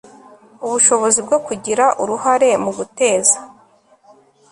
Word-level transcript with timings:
ubushobozi 0.65 1.19
bwo 1.25 1.37
kugira 1.47 1.85
uruhare 2.01 2.49
mu 2.63 2.71
guteza 2.77 3.37